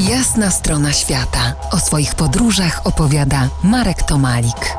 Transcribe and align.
Jasna 0.00 0.50
strona 0.50 0.92
świata. 0.92 1.54
O 1.70 1.78
swoich 1.78 2.14
podróżach 2.14 2.80
opowiada 2.84 3.48
Marek 3.62 4.02
Tomalik. 4.02 4.76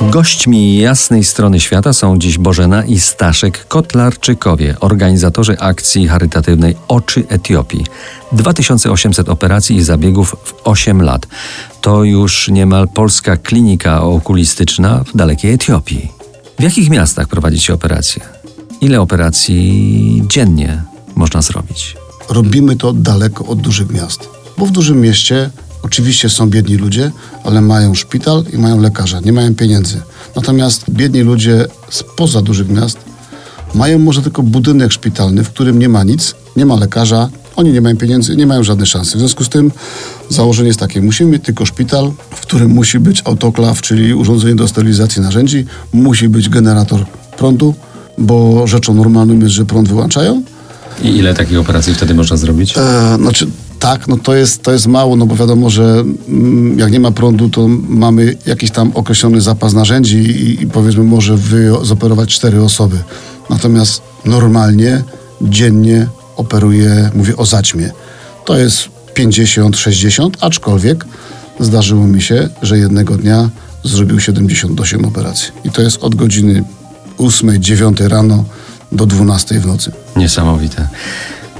Gośćmi 0.00 0.78
jasnej 0.78 1.24
strony 1.24 1.60
świata 1.60 1.92
są 1.92 2.18
dziś 2.18 2.38
Bożena 2.38 2.84
i 2.84 3.00
Staszek 3.00 3.68
Kotlarczykowie, 3.68 4.76
organizatorzy 4.80 5.58
akcji 5.58 6.08
charytatywnej 6.08 6.76
Oczy 6.88 7.24
Etiopii. 7.28 7.86
2800 8.32 9.28
operacji 9.28 9.76
i 9.76 9.82
zabiegów 9.82 10.36
w 10.44 10.54
8 10.64 11.02
lat. 11.02 11.26
To 11.80 12.04
już 12.04 12.48
niemal 12.48 12.88
polska 12.88 13.36
klinika 13.36 14.02
okulistyczna 14.02 15.04
w 15.04 15.16
dalekiej 15.16 15.52
Etiopii. 15.52 16.12
W 16.58 16.62
jakich 16.62 16.90
miastach 16.90 17.28
prowadzicie 17.28 17.74
operacje? 17.74 18.22
Ile 18.80 19.00
operacji 19.00 20.22
dziennie 20.26 20.82
można 21.14 21.42
zrobić? 21.42 22.03
Robimy 22.28 22.76
to 22.76 22.92
daleko 22.92 23.46
od 23.46 23.60
dużych 23.60 23.90
miast. 23.90 24.28
Bo 24.58 24.66
w 24.66 24.70
dużym 24.70 25.00
mieście 25.00 25.50
oczywiście 25.82 26.30
są 26.30 26.50
biedni 26.50 26.76
ludzie, 26.76 27.12
ale 27.44 27.60
mają 27.60 27.94
szpital 27.94 28.44
i 28.52 28.58
mają 28.58 28.80
lekarza, 28.80 29.20
nie 29.20 29.32
mają 29.32 29.54
pieniędzy. 29.54 30.00
Natomiast 30.36 30.90
biedni 30.90 31.20
ludzie 31.20 31.66
spoza 31.90 32.42
dużych 32.42 32.68
miast 32.68 32.98
mają 33.74 33.98
może 33.98 34.22
tylko 34.22 34.42
budynek 34.42 34.92
szpitalny, 34.92 35.44
w 35.44 35.48
którym 35.48 35.78
nie 35.78 35.88
ma 35.88 36.04
nic, 36.04 36.34
nie 36.56 36.66
ma 36.66 36.76
lekarza, 36.76 37.28
oni 37.56 37.72
nie 37.72 37.80
mają 37.80 37.96
pieniędzy, 37.96 38.36
nie 38.36 38.46
mają 38.46 38.64
żadnej 38.64 38.86
szansy. 38.86 39.16
W 39.16 39.18
związku 39.18 39.44
z 39.44 39.48
tym 39.48 39.72
założenie 40.28 40.68
jest 40.68 40.80
takie, 40.80 41.00
musimy 41.00 41.30
mieć 41.30 41.44
tylko 41.44 41.66
szpital, 41.66 42.12
w 42.30 42.40
którym 42.40 42.70
musi 42.70 43.00
być 43.00 43.22
autoklaw, 43.24 43.82
czyli 43.82 44.14
urządzenie 44.14 44.54
do 44.54 44.68
sterylizacji 44.68 45.22
narzędzi, 45.22 45.64
musi 45.92 46.28
być 46.28 46.48
generator 46.48 47.04
prądu, 47.36 47.74
bo 48.18 48.66
rzeczą 48.66 48.94
normalną 48.94 49.38
jest, 49.38 49.50
że 49.50 49.64
prąd 49.64 49.88
wyłączają, 49.88 50.42
I 51.02 51.08
ile 51.08 51.34
takich 51.34 51.58
operacji 51.58 51.94
wtedy 51.94 52.14
można 52.14 52.36
zrobić? 52.36 52.74
E, 52.78 53.16
znaczy, 53.16 53.46
tak, 53.78 54.08
no 54.08 54.16
to 54.16 54.34
jest, 54.34 54.62
to 54.62 54.72
jest 54.72 54.86
mało, 54.86 55.16
no 55.16 55.26
bo 55.26 55.36
wiadomo, 55.36 55.70
że 55.70 56.04
mm, 56.28 56.78
jak 56.78 56.92
nie 56.92 57.00
ma 57.00 57.10
prądu, 57.10 57.48
to 57.48 57.68
mamy 57.88 58.36
jakiś 58.46 58.70
tam 58.70 58.92
określony 58.94 59.40
zapas 59.40 59.72
narzędzi 59.72 60.16
i, 60.16 60.62
i 60.62 60.66
powiedzmy 60.66 61.02
może 61.02 61.38
zoperować 61.82 62.28
cztery 62.34 62.62
osoby. 62.62 62.96
Natomiast 63.50 64.02
normalnie, 64.24 65.02
dziennie 65.42 66.06
operuję, 66.36 67.10
mówię 67.14 67.36
o 67.36 67.46
zaćmie. 67.46 67.90
To 68.44 68.58
jest 68.58 68.88
50-60, 69.14 70.30
aczkolwiek 70.40 71.04
zdarzyło 71.60 72.06
mi 72.06 72.22
się, 72.22 72.48
że 72.62 72.78
jednego 72.78 73.16
dnia 73.16 73.50
zrobił 73.84 74.20
78 74.20 75.04
operacji. 75.04 75.52
I 75.64 75.70
to 75.70 75.82
jest 75.82 76.02
od 76.02 76.14
godziny 76.14 76.64
8-9 77.18 78.08
rano 78.08 78.44
do 78.94 79.06
12 79.06 79.60
w 79.60 79.66
nocy. 79.66 79.92
Niesamowite. 80.16 80.88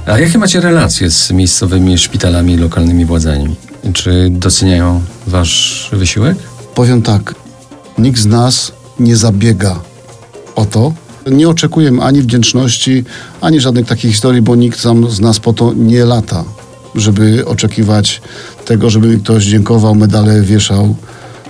A 0.05 0.19
jakie 0.19 0.37
macie 0.37 0.61
relacje 0.61 1.11
z 1.11 1.31
miejscowymi 1.31 1.97
szpitalami 1.97 2.53
i 2.53 2.57
lokalnymi 2.57 3.05
władzami? 3.05 3.55
Czy 3.93 4.27
doceniają 4.31 5.01
wasz 5.27 5.89
wysiłek? 5.93 6.37
Powiem 6.75 7.01
tak, 7.01 7.35
nikt 7.97 8.19
z 8.19 8.25
nas 8.25 8.71
nie 8.99 9.15
zabiega 9.15 9.79
o 10.55 10.65
to. 10.65 10.93
Nie 11.31 11.49
oczekujemy 11.49 12.01
ani 12.01 12.21
wdzięczności, 12.21 13.03
ani 13.41 13.59
żadnych 13.59 13.87
takich 13.87 14.11
historii, 14.11 14.41
bo 14.41 14.55
nikt 14.55 14.83
tam 14.83 15.11
z 15.11 15.19
nas 15.19 15.39
po 15.39 15.53
to 15.53 15.73
nie 15.73 16.05
lata, 16.05 16.43
żeby 16.95 17.45
oczekiwać 17.45 18.21
tego, 18.65 18.89
żeby 18.89 19.07
mi 19.07 19.21
ktoś 19.21 19.45
dziękował, 19.45 19.95
medale 19.95 20.41
wieszał 20.41 20.95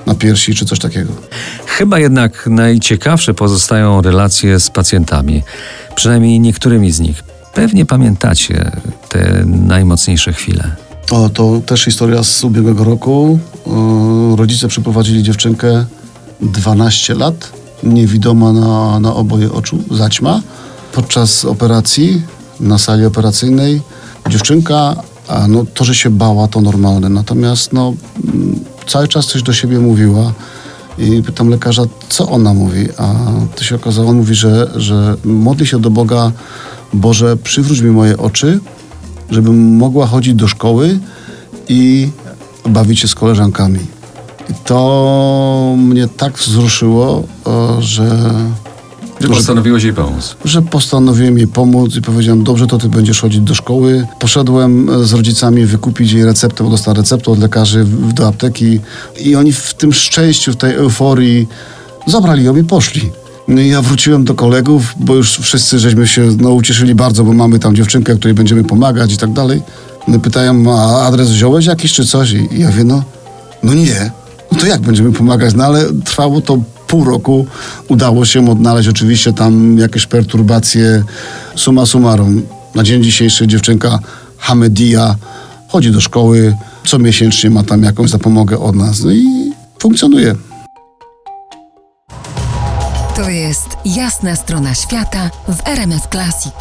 na 0.06 0.16
piersi 0.16 0.56
czy 0.56 0.66
coś 0.66 0.80
takiego. 0.80 1.14
Chyba 1.66 2.00
jednak 2.00 2.48
najciekawsze 2.48 3.34
pozostają 3.34 4.02
relacje 4.02 4.60
z 4.60 4.70
pacjentami, 4.70 5.44
przynajmniej 5.96 6.40
niektórymi 6.40 6.92
z 6.92 7.00
nich. 7.00 7.24
Pewnie 7.54 7.86
pamiętacie 7.86 8.72
te 9.10 9.44
najmocniejsze 9.46 10.34
chwile. 10.34 10.76
O, 11.12 11.30
to 11.30 11.62
też 11.66 11.86
historia 11.86 12.24
z 12.24 12.44
ubiegłego 12.44 12.84
roku. 12.84 13.40
Rodzice 14.36 14.68
przyprowadzili 14.68 15.24
dziewczynkę 15.24 15.86
12 16.42 17.14
lat, 17.14 17.52
niewidoma 17.84 18.54
na, 18.54 19.00
na 19.00 19.16
oboje 19.16 19.52
oczu, 19.52 19.84
zaćma. 19.92 20.42
Podczas 20.92 21.46
operacji 21.46 22.22
na 22.60 22.78
sali 22.78 23.06
operacyjnej 23.06 23.82
dziewczynka, 24.30 24.96
a 25.28 25.48
no 25.48 25.66
to, 25.74 25.84
że 25.84 25.96
się 25.96 26.10
bała, 26.10 26.48
to 26.48 26.62
normalne. 26.62 27.10
Natomiast 27.10 27.74
no, 27.74 27.94
mm, 28.24 28.60
cały 28.88 29.08
czas 29.08 29.26
coś 29.26 29.44
do 29.44 29.54
siebie 29.54 29.80
mówiła. 29.80 30.34
I 30.98 31.24
pytam 31.24 31.50
lekarza, 31.50 31.84
co 32.10 32.30
ona 32.30 32.54
mówi, 32.54 32.88
a 32.98 33.14
to 33.56 33.64
się 33.64 33.76
okazało, 33.76 34.10
on 34.10 34.16
mówi, 34.16 34.36
że, 34.36 34.72
że 34.76 35.16
modli 35.24 35.68
się 35.68 35.80
do 35.80 35.90
Boga, 35.90 36.32
Boże, 36.94 37.38
przywróć 37.38 37.82
mi 37.82 37.92
moje 37.92 38.18
oczy, 38.18 38.60
żebym 39.30 39.78
mogła 39.78 40.08
chodzić 40.08 40.34
do 40.34 40.48
szkoły 40.48 41.00
i 41.70 42.10
bawić 42.66 43.00
się 43.00 43.08
z 43.08 43.16
koleżankami. 43.16 43.80
I 44.50 44.54
to 44.66 45.76
mnie 45.78 46.08
tak 46.08 46.38
wzruszyło, 46.38 47.24
że, 47.80 48.34
Że 49.20 49.28
postanowiłeś 49.28 49.84
jej 49.84 49.94
pomóc. 49.94 50.36
że 50.46 50.62
postanowiłem 50.62 51.38
jej 51.38 51.48
pomóc 51.48 51.96
i 51.96 52.02
powiedziałem, 52.02 52.44
dobrze, 52.44 52.68
to 52.68 52.78
ty 52.78 52.90
będziesz 52.90 53.22
chodzić 53.22 53.42
do 53.42 53.56
szkoły. 53.56 54.08
Poszedłem 54.20 54.90
e, 54.90 55.06
z 55.06 55.14
rodzicami 55.14 55.66
wykupić 55.66 56.12
jej 56.12 56.26
receptę, 56.26 56.64
bo 56.64 56.70
dostała 56.70 56.98
receptę 56.98 57.32
od 57.32 57.40
lekarzy 57.40 57.86
do 58.14 58.28
apteki 58.28 58.80
i 59.20 59.36
oni 59.36 59.54
w 59.54 59.74
tym 59.74 59.94
szczęściu, 59.94 60.52
w 60.54 60.56
tej 60.56 60.74
euforii 60.74 61.48
zabrali 62.08 62.44
ją 62.44 62.56
i 62.56 62.64
poszli. 62.64 63.10
No 63.48 63.62
ja 63.62 63.82
wróciłem 63.82 64.24
do 64.24 64.34
kolegów, 64.34 64.94
bo 65.00 65.16
już 65.16 65.38
wszyscy 65.38 65.80
żeśmy 65.80 66.08
się 66.08 66.30
no, 66.40 66.50
ucieszyli 66.50 66.96
bardzo, 66.96 67.24
bo 67.24 67.34
mamy 67.34 67.60
tam 67.60 67.76
dziewczynkę, 67.76 68.16
której 68.16 68.34
będziemy 68.34 68.64
pomagać 68.64 69.14
i 69.14 69.18
tak 69.18 69.34
dalej. 69.34 69.62
No, 70.08 70.20
pytają, 70.20 70.80
a 70.80 71.06
adres 71.06 71.30
wziąłeś 71.30 71.66
jakiś 71.66 71.94
czy 71.94 72.06
coś? 72.06 72.32
I 72.32 72.48
ja 72.60 72.70
mówię, 72.70 72.84
no, 72.84 73.04
no 73.64 73.74
nie. 73.74 74.12
No 74.52 74.60
to 74.60 74.66
jak 74.66 74.82
będziemy 74.82 75.12
pomagać? 75.12 75.54
No 75.56 75.64
ale 75.64 75.86
trwało 76.06 76.42
to 76.42 76.58
pół 76.88 77.04
roku. 77.04 77.46
Udało 77.88 78.26
się 78.26 78.52
odnaleźć 78.52 78.90
oczywiście 78.90 79.34
tam 79.34 79.78
jakieś 79.78 80.06
perturbacje. 80.06 81.04
Summa 81.56 81.86
summarum. 81.86 82.42
Na 82.76 82.84
dzień 82.84 83.04
dzisiejszy 83.04 83.48
dziewczynka 83.48 84.00
Hamedia 84.38 85.16
chodzi 85.68 85.92
do 85.92 86.02
szkoły. 86.02 86.56
Co 86.86 87.00
miesięcznie 87.00 87.50
ma 87.50 87.64
tam 87.64 87.84
jakąś 87.84 88.10
zapomogę 88.10 88.60
od 88.60 88.76
nas. 88.76 89.04
No 89.04 89.12
i 89.12 89.52
funkcjonuje. 89.80 90.36
To 93.16 93.30
jest 93.30 93.68
jasna 93.86 94.36
strona 94.36 94.74
świata 94.74 95.30
w 95.48 95.68
RMS 95.68 96.04
Classic. 96.12 96.54